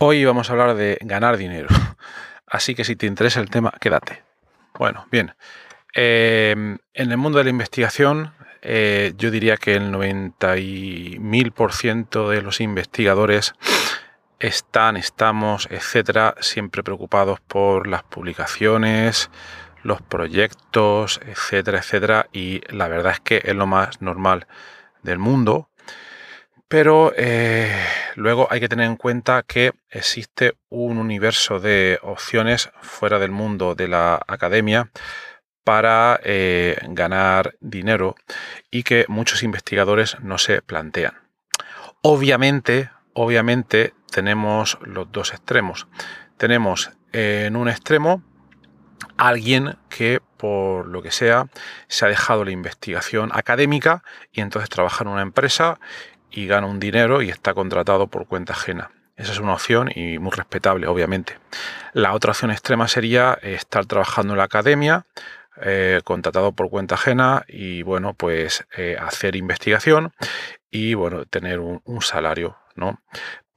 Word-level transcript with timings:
Hoy 0.00 0.24
vamos 0.24 0.48
a 0.48 0.52
hablar 0.52 0.76
de 0.76 0.96
ganar 1.00 1.36
dinero. 1.36 1.66
Así 2.46 2.76
que 2.76 2.84
si 2.84 2.94
te 2.94 3.06
interesa 3.06 3.40
el 3.40 3.50
tema, 3.50 3.72
quédate. 3.80 4.22
Bueno, 4.78 5.08
bien. 5.10 5.34
Em, 5.92 6.78
en 6.94 7.10
el 7.10 7.16
mundo 7.16 7.38
de 7.38 7.44
la 7.44 7.50
investigación, 7.50 8.32
eh, 8.62 9.12
yo 9.16 9.32
diría 9.32 9.56
que 9.56 9.74
el 9.74 9.90
90.000% 9.90 12.28
de 12.28 12.42
los 12.42 12.60
investigadores 12.60 13.54
están, 14.38 14.96
estamos, 14.96 15.66
etcétera, 15.68 16.36
siempre 16.38 16.84
preocupados 16.84 17.40
por 17.40 17.88
las 17.88 18.04
publicaciones, 18.04 19.30
los 19.82 20.00
proyectos, 20.00 21.20
etcétera, 21.26 21.78
etcétera. 21.78 22.28
Y 22.32 22.60
la 22.72 22.86
verdad 22.86 23.14
es 23.14 23.20
que 23.20 23.42
es 23.44 23.56
lo 23.56 23.66
más 23.66 24.00
normal 24.00 24.46
del 25.02 25.18
mundo. 25.18 25.67
Pero 26.68 27.14
eh, 27.16 27.72
luego 28.14 28.46
hay 28.50 28.60
que 28.60 28.68
tener 28.68 28.86
en 28.86 28.96
cuenta 28.96 29.42
que 29.42 29.72
existe 29.88 30.54
un 30.68 30.98
universo 30.98 31.60
de 31.60 31.98
opciones 32.02 32.70
fuera 32.82 33.18
del 33.18 33.30
mundo 33.30 33.74
de 33.74 33.88
la 33.88 34.20
academia 34.26 34.90
para 35.64 36.20
eh, 36.24 36.78
ganar 36.88 37.56
dinero 37.60 38.16
y 38.70 38.82
que 38.82 39.06
muchos 39.08 39.42
investigadores 39.42 40.20
no 40.20 40.36
se 40.36 40.60
plantean. 40.60 41.14
Obviamente, 42.02 42.90
obviamente 43.14 43.94
tenemos 44.10 44.78
los 44.82 45.10
dos 45.10 45.32
extremos. 45.32 45.86
Tenemos 46.36 46.90
en 47.12 47.56
un 47.56 47.68
extremo 47.68 48.22
alguien 49.16 49.76
que 49.88 50.20
por 50.36 50.86
lo 50.86 51.02
que 51.02 51.10
sea 51.10 51.48
se 51.88 52.04
ha 52.04 52.08
dejado 52.08 52.44
la 52.44 52.50
investigación 52.50 53.30
académica 53.32 54.02
y 54.32 54.40
entonces 54.40 54.70
trabaja 54.70 55.04
en 55.04 55.08
una 55.08 55.22
empresa 55.22 55.80
y 56.30 56.46
gana 56.46 56.66
un 56.66 56.80
dinero 56.80 57.22
y 57.22 57.30
está 57.30 57.54
contratado 57.54 58.06
por 58.06 58.26
cuenta 58.26 58.52
ajena. 58.52 58.90
Esa 59.16 59.32
es 59.32 59.40
una 59.40 59.54
opción 59.54 59.90
y 59.94 60.18
muy 60.18 60.30
respetable, 60.30 60.86
obviamente. 60.86 61.38
La 61.92 62.14
otra 62.14 62.30
opción 62.30 62.52
extrema 62.52 62.86
sería 62.86 63.36
estar 63.42 63.84
trabajando 63.84 64.34
en 64.34 64.38
la 64.38 64.44
academia, 64.44 65.06
eh, 65.60 66.00
contratado 66.04 66.52
por 66.52 66.70
cuenta 66.70 66.94
ajena 66.94 67.44
y 67.48 67.82
bueno, 67.82 68.14
pues 68.14 68.64
eh, 68.76 68.96
hacer 69.00 69.34
investigación 69.34 70.12
y 70.70 70.94
bueno, 70.94 71.24
tener 71.24 71.58
un, 71.58 71.82
salario, 72.00 72.56
¿no? 72.76 73.00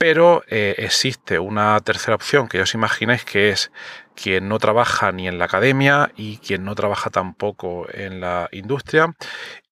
Pero 0.02 0.44
eh, 0.48 0.74
existe 0.80 1.38
una 1.38 1.80
tercera 1.82 2.16
opción 2.16 2.48
que 2.48 2.60
os 2.60 2.74
imagináis 2.74 3.24
que 3.24 3.50
es 3.50 3.72
quien 4.16 4.50
no 4.50 4.58
trabaja 4.58 5.12
ni 5.12 5.28
en 5.28 5.38
la 5.38 5.46
academia 5.46 6.12
y 6.18 6.38
quien 6.40 6.64
no 6.64 6.74
trabaja 6.74 7.12
tampoco 7.12 7.86
en 7.94 8.20
la 8.20 8.50
industria 8.52 9.16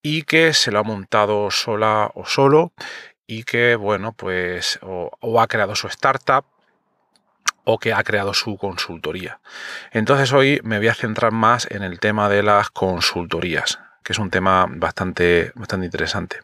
y 0.04 0.22
que 0.22 0.54
se 0.54 0.72
lo 0.72 0.78
ha 0.78 0.84
montado 0.84 1.50
sola 1.50 2.12
o 2.14 2.28
solo 2.28 2.74
y 3.26 3.42
que, 3.42 3.76
bueno, 3.76 4.14
pues 4.14 4.78
o, 4.84 5.42
ha 5.42 5.48
creado 5.48 5.76
su 5.76 5.88
startup 5.88 6.46
o 7.64 7.80
que 7.80 7.92
ha 7.92 8.04
creado 8.04 8.36
su 8.36 8.56
consultoría. 8.56 9.40
Entonces 9.92 10.32
hoy 10.32 10.62
me 10.64 10.78
voy 10.78 10.90
a 10.90 10.94
centrar 10.94 11.32
más 11.32 11.66
en 11.72 11.82
el 11.82 12.00
tema 12.00 12.30
de 12.30 12.44
las 12.44 12.70
consultorías, 12.70 13.80
que 14.04 14.14
es 14.14 14.20
un 14.20 14.30
tema 14.30 14.68
bastante, 14.70 15.52
bastante 15.56 15.88
interesante. 15.88 16.42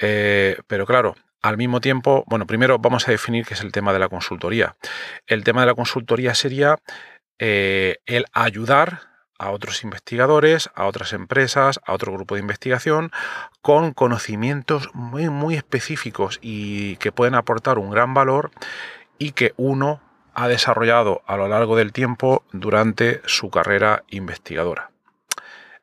Eh, 0.00 0.58
pero 0.68 0.86
claro, 0.86 1.16
al 1.44 1.58
mismo 1.58 1.82
tiempo, 1.82 2.24
bueno, 2.26 2.46
primero 2.46 2.78
vamos 2.78 3.06
a 3.06 3.10
definir 3.10 3.44
qué 3.44 3.52
es 3.52 3.60
el 3.60 3.70
tema 3.70 3.92
de 3.92 3.98
la 3.98 4.08
consultoría. 4.08 4.76
El 5.26 5.44
tema 5.44 5.60
de 5.60 5.66
la 5.66 5.74
consultoría 5.74 6.34
sería 6.34 6.78
eh, 7.38 7.98
el 8.06 8.24
ayudar 8.32 9.00
a 9.38 9.50
otros 9.50 9.84
investigadores, 9.84 10.70
a 10.74 10.86
otras 10.86 11.12
empresas, 11.12 11.80
a 11.84 11.92
otro 11.92 12.14
grupo 12.14 12.34
de 12.34 12.40
investigación, 12.40 13.12
con 13.60 13.92
conocimientos 13.92 14.88
muy, 14.94 15.28
muy 15.28 15.54
específicos 15.54 16.38
y 16.40 16.96
que 16.96 17.12
pueden 17.12 17.34
aportar 17.34 17.78
un 17.78 17.90
gran 17.90 18.14
valor 18.14 18.50
y 19.18 19.32
que 19.32 19.52
uno 19.58 20.00
ha 20.32 20.48
desarrollado 20.48 21.20
a 21.26 21.36
lo 21.36 21.46
largo 21.46 21.76
del 21.76 21.92
tiempo 21.92 22.42
durante 22.52 23.20
su 23.26 23.50
carrera 23.50 24.02
investigadora. 24.08 24.93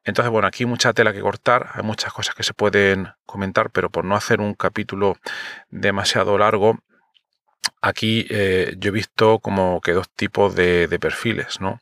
Entonces, 0.04 0.32
bueno, 0.32 0.48
aquí 0.48 0.66
mucha 0.66 0.94
tela 0.94 1.14
que 1.14 1.22
cortar, 1.22 1.70
hay 1.74 1.84
muchas 1.84 2.12
cosas 2.14 2.36
que 2.36 2.44
se 2.44 2.54
pueden 2.54 3.10
comentar, 3.26 3.70
pero 3.70 3.90
por 3.90 4.04
no 4.06 4.16
hacer 4.16 4.42
un 4.42 4.56
capítulo 4.56 5.18
demasiado 5.70 6.38
largo, 6.38 6.80
aquí 7.82 8.26
eh, 8.30 8.76
yo 8.78 8.90
he 8.90 8.92
visto 8.92 9.40
como 9.40 9.82
que 9.82 9.94
dos 9.94 10.10
tipos 10.10 10.56
de, 10.56 10.88
de 10.88 11.00
perfiles, 11.00 11.62
¿no? 11.62 11.82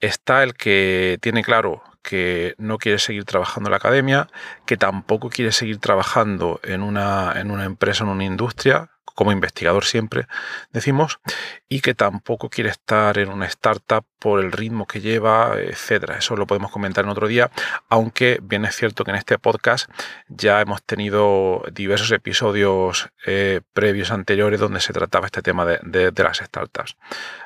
Está 0.00 0.42
el 0.42 0.54
que 0.54 1.18
tiene 1.20 1.42
claro 1.42 1.82
que 2.02 2.54
no 2.58 2.78
quiere 2.78 2.98
seguir 2.98 3.24
trabajando 3.24 3.68
en 3.68 3.72
la 3.72 3.76
academia, 3.76 4.28
que 4.66 4.76
tampoco 4.76 5.28
quiere 5.28 5.52
seguir 5.52 5.78
trabajando 5.78 6.60
en 6.62 6.82
una, 6.82 7.34
en 7.36 7.50
una 7.50 7.64
empresa, 7.64 8.04
en 8.04 8.10
una 8.10 8.24
industria, 8.24 8.90
como 9.20 9.32
investigador 9.32 9.84
siempre 9.84 10.26
decimos, 10.72 11.20
y 11.68 11.82
que 11.82 11.94
tampoco 11.94 12.48
quiere 12.48 12.70
estar 12.70 13.18
en 13.18 13.28
una 13.28 13.44
startup 13.44 14.06
por 14.18 14.40
el 14.40 14.50
ritmo 14.50 14.86
que 14.86 15.02
lleva, 15.02 15.56
etcétera. 15.58 16.16
Eso 16.16 16.36
lo 16.36 16.46
podemos 16.46 16.70
comentar 16.70 17.04
en 17.04 17.10
otro 17.10 17.28
día, 17.28 17.50
aunque 17.90 18.38
bien 18.40 18.64
es 18.64 18.74
cierto 18.74 19.04
que 19.04 19.10
en 19.10 19.18
este 19.18 19.36
podcast 19.36 19.90
ya 20.28 20.62
hemos 20.62 20.82
tenido 20.82 21.62
diversos 21.70 22.10
episodios 22.12 23.10
eh, 23.26 23.60
previos 23.74 24.10
anteriores 24.10 24.58
donde 24.58 24.80
se 24.80 24.94
trataba 24.94 25.26
este 25.26 25.42
tema 25.42 25.66
de, 25.66 26.12
las 26.16 26.38
startups. 26.38 26.96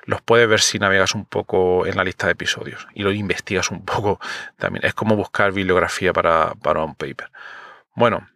Los 0.04 0.22
puedes 0.22 0.48
ver 0.48 0.60
si 0.60 0.78
navegas 0.78 1.16
un 1.16 1.24
poco 1.24 1.86
en 1.86 1.96
la 1.96 2.04
lista 2.04 2.26
de 2.26 2.34
episodios 2.34 2.86
y 2.94 3.02
lo 3.02 3.10
investigas 3.10 3.72
un 3.72 3.84
poco 3.84 4.20
también. 4.58 4.86
Es 4.86 4.94
como 4.94 5.16
buscar 5.16 5.50
bibliografía 5.50 6.12
para, 6.12 6.54
para 6.54 6.84
un 6.84 6.94
paper. 6.94 7.32
Bueno, 7.96 8.28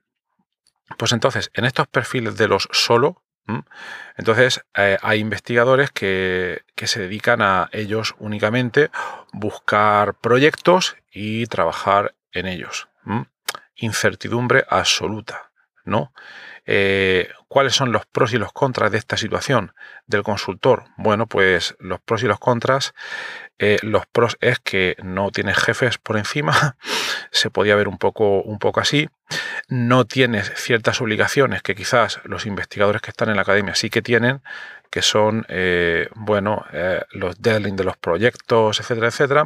pues 0.97 1.13
entonces, 1.13 1.51
en 1.55 1.65
estos 1.65 1.87
perfiles 1.87 2.37
de 2.37 2.49
los 2.49 2.69
solo, 2.73 3.23
entonces, 4.17 4.65
eh, 4.77 4.99
hay 5.03 5.21
investigadores 5.21 5.91
que, 5.91 6.63
se 6.77 7.01
dedican 7.01 7.43
a 7.43 7.69
ellos 7.73 8.15
únicamente, 8.19 8.91
buscar 9.33 10.15
proyectos 10.15 10.97
y 11.11 11.47
trabajar 11.47 12.15
en 12.33 12.47
ellos. 12.47 12.89
Incertidumbre 13.77 14.65
absoluta, 14.69 15.51
¿no? 15.85 16.13
Eh, 16.67 17.31
¿Cuáles 17.49 17.75
son 17.75 17.93
los 17.93 18.05
pros 18.05 18.35
y 18.35 18.39
los 18.39 18.53
contras 18.53 18.93
de 18.93 18.99
esta 18.99 19.17
situación 19.17 19.73
del 20.07 20.23
consultor? 20.23 20.85
Bueno, 20.99 21.27
pues 21.27 21.77
los 21.79 22.01
pros 22.01 22.23
y 22.23 22.27
los 22.27 22.39
contras. 22.39 22.93
Eh, 23.59 23.79
los 23.83 24.07
pros 24.07 24.37
es 24.41 24.59
que 24.61 24.97
no 25.03 25.31
tienes 25.31 25.59
jefes 25.59 25.99
por 25.99 26.17
encima, 26.17 26.77
se 27.31 27.51
podía 27.51 27.77
ver 27.77 27.89
un 27.89 27.99
poco, 27.99 28.43
un 28.43 28.59
poco 28.59 28.81
así. 28.81 29.09
No 29.69 30.07
tienes 30.07 30.53
ciertas 30.57 31.01
obligaciones 31.01 31.63
que 31.63 31.75
quizás 31.75 32.21
los 32.25 32.47
investigadores 32.47 33.03
que 33.03 33.11
están 33.11 33.29
en 33.29 33.37
la 33.37 33.43
academia 33.43 33.75
sí 33.75 33.91
que 33.91 34.01
tienen, 34.01 34.41
que 34.91 35.03
son, 35.03 35.45
eh, 35.49 36.09
bueno, 36.15 36.65
los 37.11 37.43
deadlines 37.43 37.77
de 37.77 37.85
los 37.85 37.99
proyectos, 37.99 38.81
etcétera, 38.81 39.09
etcétera. 39.09 39.45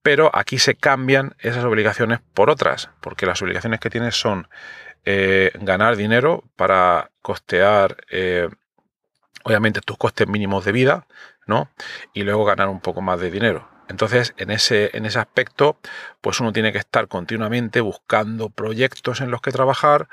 Pero 0.00 0.30
aquí 0.32 0.58
se 0.58 0.76
cambian 0.76 1.34
esas 1.40 1.64
obligaciones 1.64 2.20
por 2.32 2.48
otras, 2.48 2.88
porque 3.02 3.26
las 3.26 3.42
obligaciones 3.42 3.80
que 3.80 3.90
tienes 3.90 4.18
son 4.18 4.48
eh, 5.10 5.52
ganar 5.60 5.96
dinero 5.96 6.44
para 6.54 7.12
costear, 7.22 7.96
eh, 8.10 8.46
obviamente, 9.42 9.80
tus 9.80 9.96
costes 9.96 10.28
mínimos 10.28 10.66
de 10.66 10.72
vida, 10.72 11.06
¿no? 11.48 11.68
Y 12.12 12.22
luego 12.22 12.44
ganar 12.44 12.68
un 12.68 12.78
poco 12.78 13.02
más 13.02 13.18
de 13.18 13.32
dinero. 13.32 13.68
Entonces, 13.88 14.34
en 14.36 14.50
ese, 14.50 14.90
en 14.92 15.06
ese 15.06 15.18
aspecto, 15.18 15.78
pues 16.20 16.40
uno 16.40 16.52
tiene 16.52 16.72
que 16.72 16.78
estar 16.78 17.08
continuamente 17.08 17.80
buscando 17.80 18.50
proyectos 18.50 19.20
en 19.20 19.30
los 19.30 19.40
que 19.40 19.50
trabajar 19.50 20.08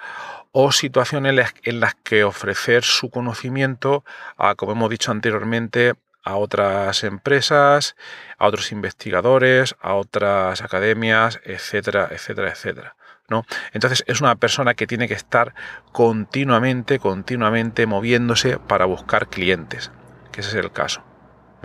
o 0.51 0.71
situaciones 0.71 1.53
en 1.63 1.79
las 1.81 1.93
que 1.95 2.23
ofrecer 2.23 2.83
su 2.83 3.09
conocimiento 3.09 4.05
a, 4.37 4.55
como 4.55 4.71
hemos 4.71 4.89
dicho 4.89 5.11
anteriormente, 5.11 5.93
a 6.23 6.37
otras 6.37 7.03
empresas, 7.03 7.95
a 8.37 8.47
otros 8.47 8.71
investigadores, 8.71 9.75
a 9.79 9.93
otras 9.93 10.61
academias, 10.61 11.39
etcétera, 11.43 12.07
etcétera, 12.11 12.49
etcétera. 12.49 12.95
¿no? 13.29 13.45
Entonces 13.73 14.03
es 14.07 14.21
una 14.21 14.35
persona 14.35 14.73
que 14.73 14.87
tiene 14.87 15.07
que 15.07 15.13
estar 15.13 15.53
continuamente, 15.91 16.99
continuamente 16.99 17.85
moviéndose 17.85 18.57
para 18.57 18.85
buscar 18.85 19.27
clientes, 19.27 19.91
que 20.31 20.41
ese 20.41 20.51
es 20.51 20.55
el 20.65 20.71
caso. 20.71 21.03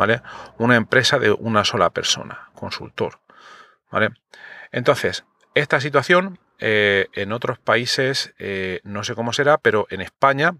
¿Vale? 0.00 0.22
Una 0.56 0.76
empresa 0.76 1.18
de 1.18 1.30
una 1.30 1.62
sola 1.62 1.90
persona, 1.90 2.48
consultor. 2.54 3.20
¿Vale? 3.90 4.08
Entonces, 4.72 5.26
esta 5.54 5.78
situación 5.78 6.38
eh, 6.58 7.08
en 7.12 7.32
otros 7.32 7.58
países 7.58 8.32
eh, 8.38 8.80
no 8.82 9.04
sé 9.04 9.14
cómo 9.14 9.34
será, 9.34 9.58
pero 9.58 9.86
en 9.90 10.00
España, 10.00 10.56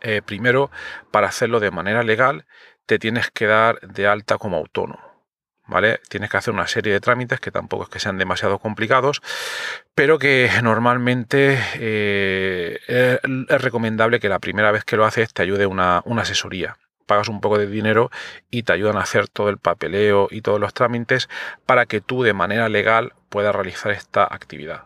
eh, 0.00 0.22
primero, 0.26 0.72
para 1.12 1.28
hacerlo 1.28 1.60
de 1.60 1.70
manera 1.70 2.02
legal, 2.02 2.46
te 2.86 2.98
tienes 2.98 3.30
que 3.30 3.46
dar 3.46 3.78
de 3.78 4.08
alta 4.08 4.38
como 4.38 4.56
autónomo. 4.56 5.24
¿Vale? 5.68 6.00
Tienes 6.08 6.28
que 6.28 6.36
hacer 6.36 6.52
una 6.52 6.66
serie 6.66 6.92
de 6.92 7.00
trámites 7.00 7.38
que 7.38 7.52
tampoco 7.52 7.84
es 7.84 7.90
que 7.90 8.00
sean 8.00 8.18
demasiado 8.18 8.58
complicados, 8.58 9.22
pero 9.94 10.18
que 10.18 10.50
normalmente 10.64 11.60
es 12.88 13.62
recomendable 13.62 14.18
que 14.18 14.28
la 14.28 14.40
primera 14.40 14.72
vez 14.72 14.84
que 14.84 14.96
lo 14.96 15.04
haces 15.04 15.32
te 15.32 15.42
ayude 15.42 15.66
una, 15.66 16.02
una 16.04 16.22
asesoría 16.22 16.76
pagas 17.06 17.28
un 17.28 17.40
poco 17.40 17.58
de 17.58 17.66
dinero 17.66 18.10
y 18.50 18.64
te 18.64 18.72
ayudan 18.72 18.96
a 18.96 19.00
hacer 19.00 19.28
todo 19.28 19.48
el 19.48 19.58
papeleo 19.58 20.28
y 20.30 20.42
todos 20.42 20.60
los 20.60 20.74
trámites 20.74 21.28
para 21.64 21.86
que 21.86 22.00
tú 22.00 22.22
de 22.22 22.34
manera 22.34 22.68
legal 22.68 23.14
puedas 23.28 23.54
realizar 23.54 23.92
esta 23.92 24.24
actividad. 24.24 24.82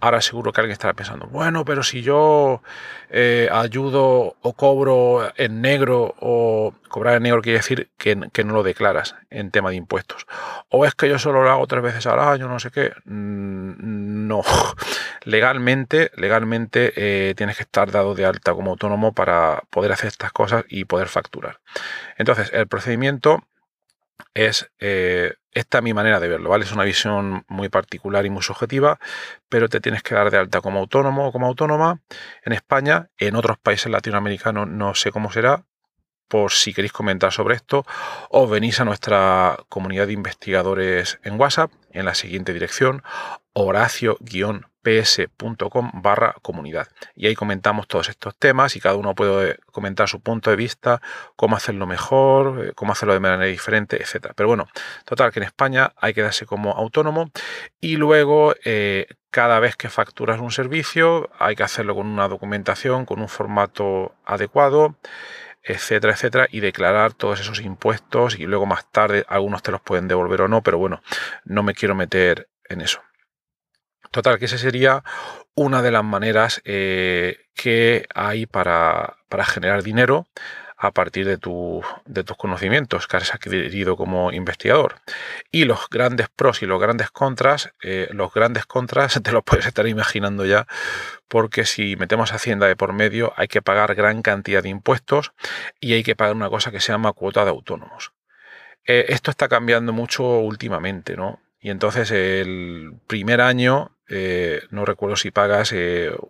Ahora 0.00 0.20
seguro 0.20 0.52
que 0.52 0.60
alguien 0.60 0.74
estará 0.74 0.94
pensando, 0.94 1.26
bueno, 1.26 1.64
pero 1.64 1.82
si 1.82 2.02
yo 2.02 2.62
eh, 3.10 3.48
ayudo 3.50 4.36
o 4.40 4.52
cobro 4.52 5.32
en 5.36 5.60
negro, 5.60 6.14
o 6.20 6.72
cobrar 6.88 7.16
en 7.16 7.24
negro 7.24 7.42
quiere 7.42 7.58
decir 7.58 7.90
que, 7.96 8.14
no 8.14 8.54
lo 8.54 8.62
declaras 8.62 9.16
en 9.30 9.50
tema 9.50 9.70
de 9.70 9.76
impuestos. 9.76 10.26
O 10.68 10.84
es 10.86 10.94
que 10.94 11.08
yo 11.08 11.18
solo 11.18 11.42
lo 11.42 11.50
hago 11.50 11.66
tres 11.66 11.82
veces 11.82 12.06
al 12.06 12.20
año, 12.20 12.46
no 12.46 12.60
sé 12.60 12.70
qué. 12.70 12.92
Mm, 13.06 14.28
no. 14.28 14.42
Legalmente, 15.24 16.12
legalmente 16.14 16.92
eh, 16.94 17.34
tienes 17.34 17.56
que 17.56 17.64
estar 17.64 17.90
dado 17.90 18.14
de 18.14 18.24
alta 18.24 18.54
como 18.54 18.70
autónomo 18.70 19.12
para 19.12 19.64
poder 19.70 19.90
hacer 19.90 20.08
estas 20.08 20.30
cosas 20.30 20.64
y 20.68 20.84
poder 20.84 21.08
facturar. 21.08 21.58
Entonces, 22.18 22.50
el 22.52 22.68
procedimiento 22.68 23.42
es 24.34 24.70
eh, 24.78 25.34
esta 25.52 25.80
mi 25.80 25.94
manera 25.94 26.20
de 26.20 26.28
verlo, 26.28 26.50
¿vale? 26.50 26.64
Es 26.64 26.72
una 26.72 26.84
visión 26.84 27.44
muy 27.48 27.68
particular 27.68 28.24
y 28.26 28.30
muy 28.30 28.42
subjetiva, 28.42 28.98
pero 29.48 29.68
te 29.68 29.80
tienes 29.80 30.02
que 30.02 30.14
dar 30.14 30.30
de 30.30 30.38
alta 30.38 30.60
como 30.60 30.78
autónomo 30.78 31.28
o 31.28 31.32
como 31.32 31.46
autónoma 31.46 32.00
en 32.44 32.52
España, 32.52 33.10
en 33.18 33.34
otros 33.34 33.58
países 33.58 33.90
latinoamericanos 33.90 34.68
no 34.68 34.94
sé 34.94 35.10
cómo 35.10 35.32
será, 35.32 35.64
por 36.28 36.52
si 36.52 36.74
queréis 36.74 36.92
comentar 36.92 37.32
sobre 37.32 37.56
esto, 37.56 37.84
os 38.30 38.48
venís 38.48 38.80
a 38.80 38.84
nuestra 38.84 39.56
comunidad 39.68 40.06
de 40.06 40.12
investigadores 40.12 41.18
en 41.24 41.40
WhatsApp 41.40 41.72
en 41.98 42.04
la 42.04 42.14
siguiente 42.14 42.52
dirección, 42.52 43.02
horacio 43.52 44.18
ps.com 44.82 45.90
barra 45.94 46.34
comunidad. 46.42 46.88
Y 47.14 47.26
ahí 47.26 47.34
comentamos 47.34 47.88
todos 47.88 48.08
estos 48.08 48.36
temas 48.36 48.76
y 48.76 48.80
cada 48.80 48.94
uno 48.94 49.14
puede 49.14 49.58
comentar 49.66 50.08
su 50.08 50.20
punto 50.20 50.50
de 50.50 50.56
vista, 50.56 51.02
cómo 51.36 51.56
hacerlo 51.56 51.86
mejor, 51.86 52.66
eh, 52.66 52.72
cómo 52.74 52.92
hacerlo 52.92 53.14
de 53.14 53.20
manera 53.20 53.44
diferente, 53.44 54.00
etc. 54.00 54.32
Pero 54.36 54.48
bueno, 54.48 54.68
total 55.04 55.32
que 55.32 55.40
en 55.40 55.44
España 55.44 55.92
hay 55.96 56.14
que 56.14 56.22
darse 56.22 56.46
como 56.46 56.72
autónomo 56.72 57.30
y 57.80 57.96
luego 57.96 58.54
eh, 58.64 59.06
cada 59.30 59.60
vez 59.60 59.76
que 59.76 59.88
facturas 59.88 60.40
un 60.40 60.52
servicio 60.52 61.28
hay 61.38 61.56
que 61.56 61.64
hacerlo 61.64 61.94
con 61.94 62.06
una 62.06 62.28
documentación, 62.28 63.04
con 63.04 63.20
un 63.20 63.28
formato 63.28 64.14
adecuado 64.24 64.96
etcétera, 65.62 66.14
etcétera, 66.14 66.48
y 66.50 66.60
declarar 66.60 67.12
todos 67.12 67.40
esos 67.40 67.60
impuestos 67.60 68.38
y 68.38 68.46
luego 68.46 68.66
más 68.66 68.90
tarde 68.90 69.24
algunos 69.28 69.62
te 69.62 69.70
los 69.70 69.80
pueden 69.80 70.08
devolver 70.08 70.42
o 70.42 70.48
no, 70.48 70.62
pero 70.62 70.78
bueno, 70.78 71.02
no 71.44 71.62
me 71.62 71.74
quiero 71.74 71.94
meter 71.94 72.48
en 72.68 72.80
eso. 72.80 73.00
Total, 74.10 74.38
que 74.38 74.46
esa 74.46 74.58
sería 74.58 75.04
una 75.54 75.82
de 75.82 75.90
las 75.90 76.04
maneras 76.04 76.62
eh, 76.64 77.36
que 77.54 78.06
hay 78.14 78.46
para, 78.46 79.16
generar 79.46 79.82
dinero 79.82 80.26
a 80.80 80.92
partir 80.92 81.26
de, 81.26 81.38
tus 81.38 82.36
conocimientos 82.36 83.08
que 83.08 83.16
has 83.16 83.34
adquirido 83.34 83.96
como 83.96 84.30
investigador. 84.30 84.94
Y 85.50 85.64
los 85.64 85.88
grandes 85.90 86.28
pros 86.28 86.62
y 86.62 86.66
los 86.66 86.80
grandes 86.80 87.10
contras, 87.10 87.72
eh, 87.82 88.08
los 88.12 88.32
grandes 88.32 88.64
contras 88.64 89.20
te 89.22 89.32
los 89.32 89.42
puedes 89.42 89.66
estar 89.66 89.88
imaginando 89.88 90.46
ya, 90.46 90.68
porque 91.26 91.64
si 91.64 91.96
metemos 91.96 92.32
Hacienda 92.32 92.68
de 92.68 92.76
por 92.76 92.92
medio 92.92 93.32
hay 93.36 93.48
que 93.48 93.60
pagar 93.60 93.96
gran 93.96 94.22
cantidad 94.22 94.62
de 94.62 94.68
impuestos 94.68 95.32
y 95.80 95.94
hay 95.94 96.04
que 96.04 96.14
pagar 96.14 96.36
una 96.36 96.48
cosa 96.48 96.70
que 96.70 96.80
se 96.80 96.92
llama 96.92 97.12
cuota 97.12 97.44
de 97.44 97.50
autónomos. 97.50 98.12
Eh, 98.86 99.06
esto 99.08 99.32
está 99.32 99.48
cambiando 99.48 99.92
mucho 99.92 100.22
últimamente, 100.38 101.16
¿no? 101.16 101.40
Y 101.60 101.70
entonces 101.70 102.12
el 102.12 102.92
primer 103.08 103.40
año 103.40 103.96
eh, 104.08 104.62
no 104.70 104.84
recuerdo 104.84 105.16
si 105.16 105.32
pagas 105.32 105.74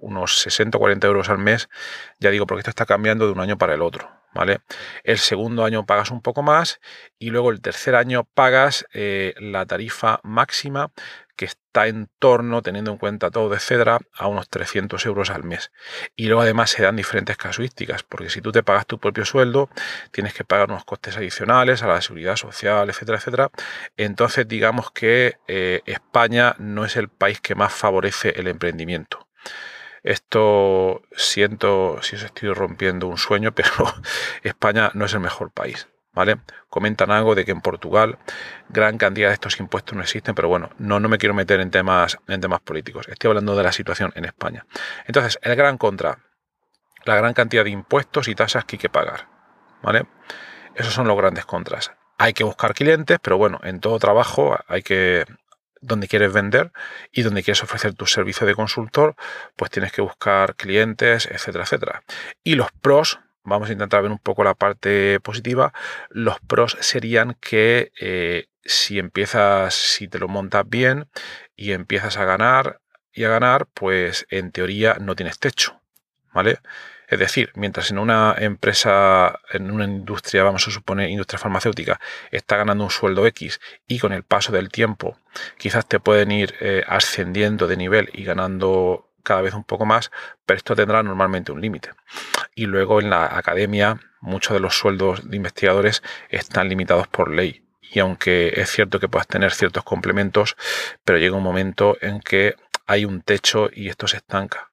unos 0.00 0.40
60 0.40 0.78
o 0.78 0.80
40 0.80 1.06
euros 1.06 1.28
al 1.28 1.38
mes, 1.38 1.68
ya 2.18 2.30
digo, 2.30 2.46
porque 2.46 2.60
esto 2.60 2.70
está 2.70 2.86
cambiando 2.86 3.26
de 3.26 3.32
un 3.32 3.40
año 3.40 3.58
para 3.58 3.74
el 3.74 3.82
otro, 3.82 4.10
¿vale? 4.34 4.60
El 5.04 5.18
segundo 5.18 5.64
año 5.64 5.86
pagas 5.86 6.10
un 6.10 6.22
poco 6.22 6.42
más 6.42 6.80
y 7.18 7.30
luego 7.30 7.50
el 7.50 7.60
tercer 7.60 7.94
año 7.94 8.24
pagas 8.34 8.86
eh, 8.92 9.34
la 9.38 9.66
tarifa 9.66 10.20
máxima 10.22 10.90
que 11.38 11.44
está 11.44 11.86
en 11.86 12.10
torno, 12.18 12.62
teniendo 12.62 12.90
en 12.90 12.98
cuenta 12.98 13.30
todo 13.30 13.56
Cedra, 13.60 14.00
a 14.12 14.26
unos 14.26 14.48
300 14.48 15.06
euros 15.06 15.30
al 15.30 15.44
mes. 15.44 15.70
Y 16.16 16.26
luego 16.26 16.42
además 16.42 16.70
se 16.70 16.82
dan 16.82 16.96
diferentes 16.96 17.36
casuísticas, 17.36 18.02
porque 18.02 18.28
si 18.28 18.40
tú 18.40 18.50
te 18.50 18.64
pagas 18.64 18.86
tu 18.86 18.98
propio 18.98 19.24
sueldo, 19.24 19.70
tienes 20.10 20.34
que 20.34 20.42
pagar 20.42 20.68
unos 20.68 20.84
costes 20.84 21.16
adicionales 21.16 21.84
a 21.84 21.86
la 21.86 22.02
seguridad 22.02 22.34
social, 22.34 22.90
etcétera, 22.90 23.18
etcétera. 23.18 23.50
Entonces 23.96 24.48
digamos 24.48 24.90
que 24.90 25.36
eh, 25.46 25.82
España 25.86 26.56
no 26.58 26.84
es 26.84 26.96
el 26.96 27.08
país 27.08 27.40
que 27.40 27.54
más 27.54 27.72
favorece 27.72 28.30
el 28.30 28.48
emprendimiento. 28.48 29.28
Esto 30.08 31.02
siento 31.14 31.98
si 32.00 32.16
os 32.16 32.22
estoy 32.22 32.50
rompiendo 32.54 33.06
un 33.06 33.18
sueño, 33.18 33.52
pero 33.54 33.70
España 34.42 34.90
no 34.94 35.04
es 35.04 35.12
el 35.12 35.20
mejor 35.20 35.50
país. 35.50 35.86
¿vale? 36.14 36.38
Comentan 36.70 37.10
algo 37.10 37.34
de 37.34 37.44
que 37.44 37.50
en 37.50 37.60
Portugal 37.60 38.18
gran 38.70 38.96
cantidad 38.96 39.28
de 39.28 39.34
estos 39.34 39.60
impuestos 39.60 39.94
no 39.94 40.02
existen, 40.02 40.34
pero 40.34 40.48
bueno, 40.48 40.70
no, 40.78 40.98
no 40.98 41.10
me 41.10 41.18
quiero 41.18 41.34
meter 41.34 41.60
en 41.60 41.70
temas, 41.70 42.16
en 42.26 42.40
temas 42.40 42.60
políticos. 42.60 43.06
Estoy 43.08 43.28
hablando 43.28 43.54
de 43.54 43.62
la 43.62 43.70
situación 43.70 44.10
en 44.14 44.24
España. 44.24 44.64
Entonces, 45.06 45.38
el 45.42 45.54
gran 45.56 45.76
contra, 45.76 46.20
la 47.04 47.14
gran 47.14 47.34
cantidad 47.34 47.64
de 47.64 47.70
impuestos 47.70 48.28
y 48.28 48.34
tasas 48.34 48.64
que 48.64 48.76
hay 48.76 48.80
que 48.80 48.88
pagar, 48.88 49.28
¿vale? 49.82 50.06
Esos 50.74 50.94
son 50.94 51.06
los 51.06 51.18
grandes 51.18 51.44
contras. 51.44 51.92
Hay 52.16 52.32
que 52.32 52.44
buscar 52.44 52.72
clientes, 52.72 53.18
pero 53.22 53.36
bueno, 53.36 53.60
en 53.62 53.80
todo 53.80 53.98
trabajo 53.98 54.58
hay 54.68 54.82
que 54.82 55.26
donde 55.80 56.08
quieres 56.08 56.32
vender 56.32 56.72
y 57.12 57.22
donde 57.22 57.42
quieres 57.42 57.62
ofrecer 57.62 57.94
tu 57.94 58.06
servicio 58.06 58.46
de 58.46 58.54
consultor, 58.54 59.14
pues 59.56 59.70
tienes 59.70 59.92
que 59.92 60.02
buscar 60.02 60.56
clientes, 60.56 61.26
etcétera, 61.26 61.64
etcétera. 61.64 62.02
Y 62.44 62.54
los 62.54 62.70
pros 62.72 63.20
vamos 63.44 63.70
a 63.70 63.72
intentar 63.72 64.02
ver 64.02 64.10
un 64.10 64.18
poco 64.18 64.44
la 64.44 64.54
parte 64.54 65.20
positiva. 65.20 65.72
Los 66.10 66.38
pros 66.40 66.76
serían 66.80 67.36
que 67.40 67.92
eh, 68.00 68.46
si 68.64 68.98
empiezas, 68.98 69.74
si 69.74 70.08
te 70.08 70.18
lo 70.18 70.28
montas 70.28 70.68
bien 70.68 71.08
y 71.56 71.72
empiezas 71.72 72.16
a 72.18 72.24
ganar 72.24 72.80
y 73.12 73.24
a 73.24 73.28
ganar, 73.28 73.66
pues 73.74 74.26
en 74.30 74.52
teoría 74.52 74.98
no 75.00 75.16
tienes 75.16 75.38
techo, 75.38 75.80
¿vale? 76.32 76.58
Es 77.08 77.18
decir, 77.18 77.50
mientras 77.54 77.90
en 77.90 77.98
una 77.98 78.34
empresa, 78.38 79.40
en 79.50 79.70
una 79.70 79.84
industria, 79.84 80.42
vamos 80.44 80.68
a 80.68 80.70
suponer 80.70 81.08
industria 81.08 81.38
farmacéutica, 81.38 81.98
está 82.30 82.56
ganando 82.56 82.84
un 82.84 82.90
sueldo 82.90 83.26
X 83.26 83.60
y 83.86 83.98
con 83.98 84.12
el 84.12 84.24
paso 84.24 84.52
del 84.52 84.68
tiempo 84.68 85.16
quizás 85.56 85.86
te 85.86 86.00
pueden 86.00 86.30
ir 86.30 86.54
eh, 86.60 86.84
ascendiendo 86.86 87.66
de 87.66 87.76
nivel 87.76 88.10
y 88.12 88.24
ganando 88.24 89.10
cada 89.22 89.42
vez 89.42 89.54
un 89.54 89.64
poco 89.64 89.84
más, 89.84 90.10
pero 90.46 90.56
esto 90.56 90.74
tendrá 90.74 91.02
normalmente 91.02 91.52
un 91.52 91.60
límite. 91.60 91.90
Y 92.54 92.66
luego 92.66 93.00
en 93.00 93.10
la 93.10 93.36
academia 93.36 94.00
muchos 94.20 94.54
de 94.54 94.60
los 94.60 94.78
sueldos 94.78 95.28
de 95.28 95.36
investigadores 95.36 96.02
están 96.30 96.68
limitados 96.68 97.08
por 97.08 97.30
ley. 97.30 97.62
Y 97.80 98.00
aunque 98.00 98.52
es 98.56 98.70
cierto 98.70 99.00
que 99.00 99.08
puedas 99.08 99.26
tener 99.26 99.52
ciertos 99.52 99.84
complementos, 99.84 100.56
pero 101.04 101.18
llega 101.18 101.36
un 101.36 101.42
momento 101.42 101.96
en 102.00 102.20
que 102.20 102.54
hay 102.86 103.04
un 103.04 103.22
techo 103.22 103.68
y 103.72 103.88
esto 103.88 104.08
se 104.08 104.18
estanca. 104.18 104.67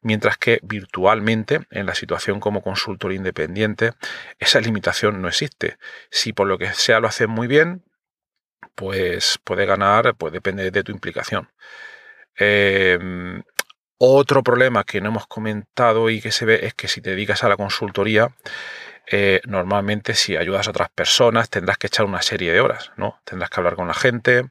Mientras 0.00 0.38
que 0.38 0.60
virtualmente, 0.62 1.60
en 1.70 1.86
la 1.86 1.94
situación 1.94 2.40
como 2.40 2.62
consultor 2.62 3.12
independiente, 3.12 3.92
esa 4.38 4.60
limitación 4.60 5.22
no 5.22 5.28
existe. 5.28 5.78
Si 6.10 6.32
por 6.32 6.46
lo 6.46 6.58
que 6.58 6.72
sea 6.72 7.00
lo 7.00 7.08
haces 7.08 7.28
muy 7.28 7.46
bien, 7.46 7.84
pues 8.74 9.38
puede 9.44 9.66
ganar, 9.66 10.14
pues 10.16 10.32
depende 10.32 10.70
de 10.70 10.82
tu 10.82 10.92
implicación. 10.92 11.50
Eh, 12.38 12.98
otro 13.98 14.42
problema 14.42 14.84
que 14.84 15.00
no 15.00 15.08
hemos 15.08 15.26
comentado 15.26 16.10
y 16.10 16.20
que 16.20 16.30
se 16.30 16.44
ve 16.44 16.66
es 16.66 16.74
que 16.74 16.86
si 16.86 17.00
te 17.00 17.10
dedicas 17.10 17.44
a 17.44 17.48
la 17.48 17.56
consultoría, 17.56 18.34
eh, 19.10 19.40
normalmente 19.46 20.14
si 20.14 20.36
ayudas 20.36 20.66
a 20.66 20.70
otras 20.70 20.90
personas 20.90 21.48
tendrás 21.48 21.78
que 21.78 21.86
echar 21.86 22.04
una 22.04 22.20
serie 22.20 22.52
de 22.52 22.60
horas, 22.60 22.92
¿no? 22.96 23.20
Tendrás 23.24 23.48
que 23.48 23.60
hablar 23.60 23.74
con 23.74 23.88
la 23.88 23.94
gente, 23.94 24.50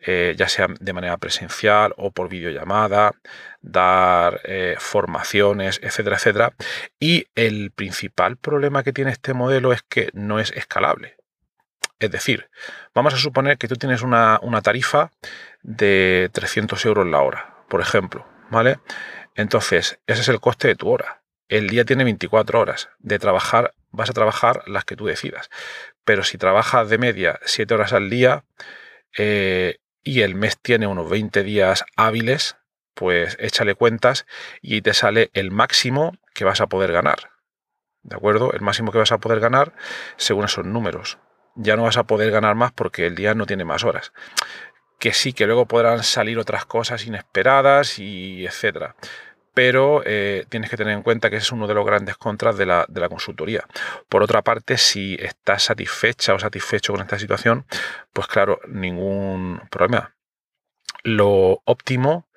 eh, 0.00 0.34
ya 0.36 0.48
sea 0.48 0.68
de 0.78 0.92
manera 0.92 1.16
presencial 1.16 1.92
o 1.96 2.10
por 2.12 2.28
videollamada, 2.28 3.12
dar 3.60 4.40
eh, 4.44 4.76
formaciones, 4.78 5.80
etcétera, 5.82 6.16
etcétera. 6.16 6.52
Y 7.00 7.26
el 7.34 7.72
principal 7.72 8.36
problema 8.36 8.82
que 8.82 8.92
tiene 8.92 9.10
este 9.10 9.34
modelo 9.34 9.72
es 9.72 9.82
que 9.82 10.10
no 10.12 10.38
es 10.38 10.52
escalable. 10.52 11.16
Es 11.98 12.12
decir, 12.12 12.48
vamos 12.94 13.14
a 13.14 13.16
suponer 13.16 13.58
que 13.58 13.66
tú 13.66 13.74
tienes 13.74 14.02
una, 14.02 14.38
una 14.42 14.62
tarifa 14.62 15.10
de 15.62 16.30
300 16.32 16.84
euros 16.86 17.06
la 17.06 17.20
hora, 17.20 17.56
por 17.68 17.80
ejemplo, 17.80 18.24
¿vale? 18.50 18.78
Entonces, 19.34 19.98
ese 20.06 20.20
es 20.20 20.28
el 20.28 20.40
coste 20.40 20.68
de 20.68 20.76
tu 20.76 20.88
hora. 20.88 21.22
El 21.48 21.68
día 21.68 21.84
tiene 21.84 22.04
24 22.04 22.60
horas. 22.60 22.88
De 22.98 23.18
trabajar, 23.18 23.74
vas 23.90 24.10
a 24.10 24.12
trabajar 24.12 24.62
las 24.66 24.84
que 24.84 24.96
tú 24.96 25.06
decidas. 25.06 25.50
Pero 26.04 26.22
si 26.22 26.38
trabajas 26.38 26.88
de 26.88 26.98
media 26.98 27.40
7 27.44 27.74
horas 27.74 27.92
al 27.92 28.10
día 28.10 28.44
eh, 29.16 29.78
y 30.02 30.22
el 30.22 30.34
mes 30.34 30.58
tiene 30.58 30.86
unos 30.86 31.08
20 31.08 31.42
días 31.42 31.84
hábiles, 31.96 32.56
pues 32.94 33.36
échale 33.40 33.74
cuentas 33.74 34.26
y 34.60 34.82
te 34.82 34.94
sale 34.94 35.30
el 35.34 35.50
máximo 35.50 36.12
que 36.34 36.44
vas 36.44 36.60
a 36.60 36.66
poder 36.66 36.92
ganar. 36.92 37.30
¿De 38.02 38.16
acuerdo? 38.16 38.52
El 38.52 38.60
máximo 38.60 38.92
que 38.92 38.98
vas 38.98 39.12
a 39.12 39.18
poder 39.18 39.40
ganar 39.40 39.74
según 40.16 40.44
esos 40.44 40.64
números. 40.64 41.18
Ya 41.54 41.76
no 41.76 41.82
vas 41.82 41.96
a 41.96 42.04
poder 42.04 42.30
ganar 42.30 42.54
más 42.54 42.72
porque 42.72 43.06
el 43.06 43.14
día 43.14 43.34
no 43.34 43.46
tiene 43.46 43.64
más 43.64 43.84
horas. 43.84 44.12
Que 44.98 45.12
sí, 45.12 45.32
que 45.32 45.46
luego 45.46 45.66
podrán 45.66 46.02
salir 46.02 46.38
otras 46.38 46.64
cosas 46.64 47.06
inesperadas 47.06 47.98
y 47.98 48.46
etcétera 48.46 48.96
pero 49.58 50.04
eh, 50.06 50.46
tienes 50.48 50.70
que 50.70 50.76
tener 50.76 50.94
en 50.94 51.02
cuenta 51.02 51.30
que 51.30 51.36
ese 51.38 51.46
es 51.46 51.50
uno 51.50 51.66
de 51.66 51.74
los 51.74 51.84
grandes 51.84 52.16
contras 52.16 52.56
de 52.56 52.64
la, 52.64 52.86
consultoría. 53.08 53.64
Por 54.08 54.22
otra 54.22 54.42
parte, 54.42 54.78
si 54.78 55.16
estás 55.18 55.64
satisfecha 55.64 56.32
o 56.32 56.38
satisfecho 56.38 56.92
con 56.92 57.02
esta 57.02 57.18
situación, 57.18 57.66
pues 58.12 58.28
claro, 58.28 58.60
ningún 58.68 59.60
problema. 59.68 60.14
Lo 61.02 61.60
óptimo, 61.64 62.28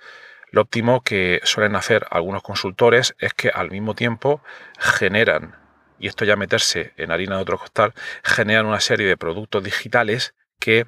lo 0.49 0.61
óptimo 0.61 1.03
que 1.03 1.41
suelen 1.43 1.75
hacer 1.75 2.07
algunos 2.09 2.41
consultores 2.41 3.13
es 3.19 3.35
que 3.35 3.49
al 3.49 3.69
mismo 3.69 3.93
tiempo 3.93 4.41
generan, 4.79 5.55
y 5.99 6.07
esto 6.07 6.25
ya 6.25 6.35
meterse 6.35 6.91
en 6.97 7.11
harina 7.11 7.35
de 7.35 7.43
otro 7.43 7.59
costal, 7.59 7.93
generan 8.23 8.65
una 8.65 8.79
serie 8.79 9.05
de 9.05 9.15
productos 9.15 9.63
digitales 9.63 10.33
que, 10.57 10.87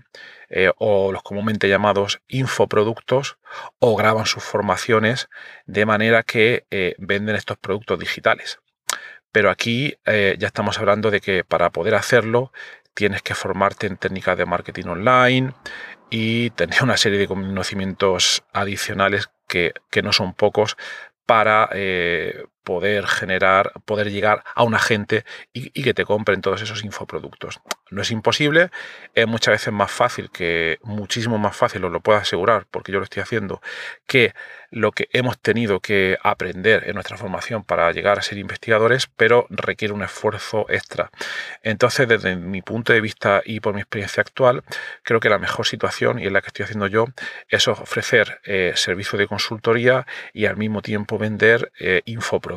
eh, 0.56 0.72
o 0.78 1.12
los 1.12 1.24
comúnmente 1.24 1.68
llamados 1.68 2.22
infoproductos, 2.28 3.38
o 3.80 3.96
graban 3.96 4.28
sus 4.28 4.44
formaciones 4.44 5.28
de 5.66 5.88
manera 5.88 6.22
que 6.22 6.68
eh, 6.70 6.94
venden 7.00 7.36
estos 7.36 7.58
productos 7.58 7.98
digitales. 7.98 8.60
Pero 9.32 9.50
aquí 9.50 9.96
eh, 10.06 10.36
ya 10.38 10.46
estamos 10.46 10.78
hablando 10.78 11.10
de 11.10 11.22
que 11.22 11.44
para 11.44 11.72
poder 11.72 11.96
hacerlo 11.96 12.54
tienes 12.94 13.24
que 13.24 13.34
formarte 13.34 13.88
en 13.88 13.98
técnicas 13.98 14.38
de 14.38 14.46
marketing 14.46 14.86
online 14.86 15.54
y 16.12 16.52
tener 16.52 16.84
una 16.84 16.98
serie 16.98 17.18
de 17.18 17.28
conocimientos 17.28 18.44
adicionales 18.54 19.32
que, 19.48 19.74
que 19.90 20.04
no 20.04 20.14
son 20.14 20.36
pocos 20.36 20.78
para 21.26 21.68
poder 22.64 23.06
generar, 23.08 23.74
poder 23.86 24.12
llegar 24.12 24.44
a 24.56 24.64
una 24.64 24.80
gente 24.80 25.26
y, 25.52 25.70
que 25.84 25.94
te 25.94 26.06
compren 26.06 26.42
todos 26.42 26.62
esos 26.62 26.84
infoproductos. 26.84 27.62
No 27.92 28.02
es 28.02 28.12
imposible, 28.12 28.72
es 29.14 29.28
muchas 29.28 29.54
veces 29.54 29.74
más 29.74 29.92
fácil 29.92 30.30
que, 30.32 30.80
muchísimo 30.84 31.38
más 31.38 31.56
fácil, 31.56 31.84
os 31.84 31.92
lo 31.92 32.00
puedo 32.00 32.18
asegurar, 32.18 32.66
porque 32.72 32.92
yo 32.92 33.00
lo 33.00 33.04
estoy 33.04 33.22
haciendo, 33.22 33.62
que 34.08 34.34
lo 34.72 34.92
que 34.92 35.08
hemos 35.12 35.38
tenido 35.40 35.82
que 35.82 36.18
aprender 36.24 36.88
en 36.88 36.96
nuestra 36.96 37.18
formación 37.18 37.64
para 37.64 37.92
llegar 37.92 38.18
a 38.18 38.24
ser 38.24 38.40
investigadores, 38.40 39.08
pero 39.16 39.46
requiere 39.50 39.94
un 39.94 40.02
esfuerzo 40.02 40.66
extra. 40.70 41.12
Entonces, 41.62 42.08
desde 42.08 42.36
mi 42.36 42.62
punto 42.62 42.94
de 42.94 43.02
vista 43.02 43.42
y 43.46 43.60
por 43.60 43.76
mi 43.76 43.82
experiencia 43.82 44.22
actual, 44.22 44.64
creo 45.04 45.20
que 45.20 45.30
la 45.30 45.38
mejor 45.38 45.68
situación, 45.68 46.18
y 46.18 46.26
es 46.26 46.32
la 46.32 46.42
que 46.42 46.48
estoy 46.48 46.64
haciendo 46.64 46.88
yo, 46.88 47.08
es 47.50 47.68
ofrecer 47.68 48.42
eh, 48.46 48.74
servicio 48.76 49.20
de 49.20 49.28
consultoría 49.28 50.08
y 50.34 50.46
al 50.46 50.58
mismo 50.58 50.82
tiempo 50.82 51.20
vender 51.20 51.72
eh, 51.80 52.02
infoproductos. 52.06 52.53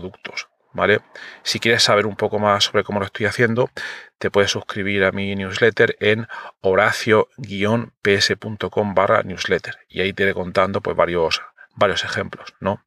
¿Vale? 0.72 1.00
Si 1.42 1.58
quieres 1.58 1.82
saber 1.82 2.06
un 2.06 2.16
poco 2.16 2.38
más 2.38 2.64
sobre 2.64 2.84
cómo 2.84 3.00
lo 3.00 3.06
estoy 3.06 3.24
haciendo, 3.24 3.70
te 4.18 4.30
puedes 4.30 4.50
suscribir 4.50 5.04
a 5.04 5.12
mi 5.12 5.34
newsletter 5.34 5.96
en 6.00 6.28
horacio-ps.com 6.60 8.94
barra 8.94 9.22
newsletter 9.22 9.78
y 9.88 10.02
ahí 10.02 10.12
te 10.12 10.24
iré 10.24 10.34
contando 10.34 10.82
pues 10.82 10.94
varios 10.94 11.40
varios 11.76 12.04
ejemplos, 12.04 12.54
¿no? 12.60 12.84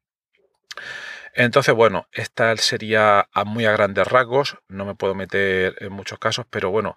Entonces, 1.34 1.74
bueno, 1.74 2.08
esta 2.12 2.56
sería 2.56 3.28
a 3.32 3.44
muy 3.44 3.64
a 3.64 3.72
grandes 3.72 4.06
rasgos, 4.06 4.58
no 4.68 4.84
me 4.84 4.94
puedo 4.94 5.14
meter 5.14 5.76
en 5.78 5.92
muchos 5.92 6.18
casos, 6.18 6.44
pero 6.50 6.70
bueno, 6.70 6.96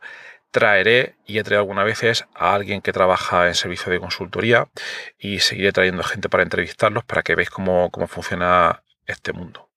traeré 0.51 1.15
y 1.25 1.37
he 1.37 1.43
traído 1.43 1.61
algunas 1.61 1.85
veces 1.85 2.25
a 2.35 2.53
alguien 2.53 2.81
que 2.81 2.93
trabaja 2.93 3.47
en 3.47 3.55
servicio 3.55 3.91
de 3.91 3.99
consultoría 3.99 4.69
y 5.17 5.39
seguiré 5.39 5.71
trayendo 5.71 6.03
gente 6.03 6.29
para 6.29 6.43
entrevistarlos 6.43 7.03
para 7.03 7.23
que 7.23 7.35
veáis 7.35 7.49
cómo, 7.49 7.89
funciona 8.07 8.83
este 9.07 9.33
mundo. 9.33 9.69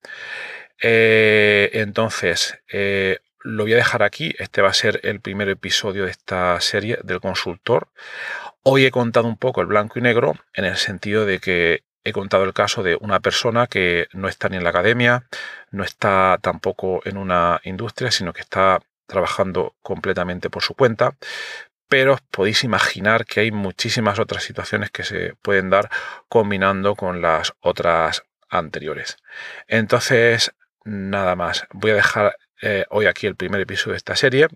Eh, 0.83 1.71
entonces, 1.75 2.59
eh, 2.71 3.18
lo 3.40 3.64
voy 3.64 3.75
a 3.75 3.76
dejar 3.76 4.02
aquí. 4.02 4.35
Este 4.38 4.62
va 4.62 4.71
a 4.71 4.75
ser 4.75 5.00
el 5.04 5.21
primer 5.21 5.49
episodio 5.49 6.04
de 6.04 6.11
esta 6.11 6.61
serie 6.61 6.99
del 7.02 7.21
consultor. 7.21 7.88
Hoy 8.62 8.85
he 8.85 8.90
contado 8.90 9.28
un 9.28 9.37
poco 9.37 9.61
el 9.61 9.68
blanco 9.68 9.99
y 9.99 10.02
negro 10.02 10.35
en 10.52 10.64
el 10.64 10.76
sentido 10.76 11.25
de 11.25 11.38
que 11.38 11.85
he 12.04 12.12
contado 12.12 12.45
el 12.45 12.52
caso 12.52 12.83
de 12.83 12.97
una 13.00 13.21
persona 13.21 13.66
que 13.66 14.09
no 14.12 14.28
está 14.28 14.49
ni 14.49 14.56
en 14.56 14.64
la 14.64 14.71
academia, 14.71 15.26
no 15.71 15.85
está 15.85 16.38
tampoco 16.40 17.00
en 17.04 17.16
una 17.16 17.61
industria, 17.64 18.11
sino 18.11 18.33
que 18.33 18.40
está 18.40 18.80
trabajando 19.06 19.75
completamente 19.83 20.50
por 20.50 20.62
su 20.62 20.75
cuenta. 20.75 21.16
Pero 21.88 22.14
os 22.14 22.21
podéis 22.21 22.64
imaginar 22.64 23.26
que 23.26 23.40
hay 23.40 23.52
muchísimas 23.52 24.18
otras 24.18 24.42
situaciones 24.42 24.90
que 24.90 25.04
se 25.04 25.35
pueden 25.42 25.71
dar 25.71 25.88
combinando 26.28 26.97
con 26.97 27.23
las 27.23 27.54
otras 27.61 28.25
anteriores. 28.48 29.16
Entonces, 29.66 30.52
nada 30.84 31.36
más. 31.36 31.66
Voy 31.72 31.92
a 31.92 31.96
dejar 31.96 32.36
eh, 32.62 32.84
hoy 32.90 33.06
aquí 33.06 33.26
el 33.26 33.36
primer 33.36 33.60
episodio 33.60 33.92
de 33.92 33.98
esta 33.98 34.16
serie. 34.16 34.48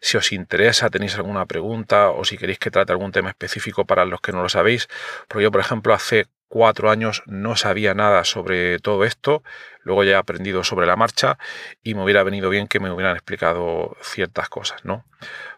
Si 0.00 0.16
os 0.16 0.32
interesa, 0.32 0.90
tenéis 0.90 1.16
alguna 1.16 1.46
pregunta 1.46 2.10
o 2.10 2.24
si 2.24 2.38
queréis 2.38 2.58
que 2.58 2.70
trate 2.70 2.92
algún 2.92 3.12
tema 3.12 3.30
específico 3.30 3.86
para 3.86 4.04
los 4.04 4.20
que 4.20 4.32
no 4.32 4.42
lo 4.42 4.48
sabéis, 4.48 4.88
porque 5.28 5.44
yo, 5.44 5.50
por 5.50 5.60
ejemplo, 5.60 5.92
hace 5.92 6.26
cuatro 6.48 6.90
años 6.90 7.22
no 7.26 7.56
sabía 7.56 7.92
nada 7.92 8.24
sobre 8.24 8.78
todo 8.78 9.04
esto, 9.04 9.42
luego 9.82 10.04
ya 10.04 10.12
he 10.12 10.14
aprendido 10.14 10.64
sobre 10.64 10.86
la 10.86 10.96
marcha 10.96 11.38
y 11.82 11.94
me 11.94 12.02
hubiera 12.02 12.22
venido 12.22 12.48
bien 12.48 12.66
que 12.66 12.80
me 12.80 12.90
hubieran 12.90 13.14
explicado 13.14 13.96
ciertas 14.02 14.48
cosas, 14.48 14.84
¿no? 14.84 15.04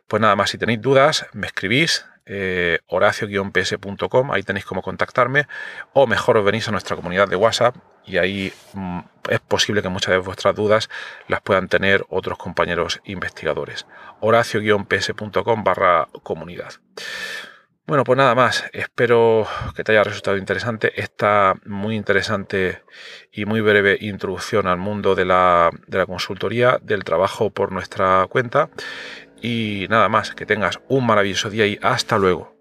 Pues 0.09 0.21
nada 0.21 0.35
más, 0.35 0.50
si 0.50 0.59
tenéis 0.59 0.80
dudas, 0.80 1.26
me 1.33 1.47
escribís, 1.47 2.04
eh, 2.27 2.79
horacio-ps.com, 2.87 4.33
ahí 4.33 4.43
tenéis 4.43 4.65
cómo 4.65 4.83
contactarme, 4.83 5.47
o 5.93 6.07
mejor 6.07 6.39
os 6.39 6.45
venís 6.45 6.69
a 6.69 6.73
nuestra 6.73 6.97
comunidad 6.97 7.29
de 7.29 7.37
WhatsApp 7.37 7.77
y 8.05 8.19
ahí 8.19 8.53
mm, 8.75 9.00
es 9.29 9.41
posible 9.41 9.83
que 9.83 9.89
muchas 9.89 10.12
de 10.12 10.19
vuestras 10.19 10.55
dudas 10.55 10.89
las 11.29 11.41
puedan 11.41 11.69
tener 11.69 12.05
otros 12.09 12.39
compañeros 12.39 13.00
investigadores. 13.05 13.87
horacio-ps.com 14.21 15.65
barra 15.65 16.09
comunidad. 16.23 16.73
Bueno, 17.91 18.05
pues 18.05 18.17
nada 18.17 18.37
más. 18.37 18.65
Espero 18.73 19.49
que 19.75 19.83
te 19.83 19.91
haya 19.91 20.05
resultado 20.05 20.37
interesante 20.37 20.93
esta 21.00 21.55
muy 21.65 21.97
interesante 21.97 22.85
y 23.33 23.47
muy 23.47 23.61
breve 23.61 23.99
introducción 24.00 24.69
al 24.69 24.79
mundo 24.79 25.17
de 25.17 25.25
la, 25.25 25.71
de 25.89 25.99
la 25.99 26.07
consultoría, 26.07 26.79
del 26.81 27.03
trabajo 27.03 27.50
por 27.50 27.73
nuestra 27.73 28.29
cuenta. 28.31 28.71
Y 29.41 29.87
nada 29.89 30.09
más, 30.09 30.35
que 30.35 30.47
tengas 30.47 30.81
un 30.89 31.07
maravilloso 31.07 31.51
día 31.51 31.67
y 31.67 31.79
hasta 31.83 32.19
luego. 32.19 32.60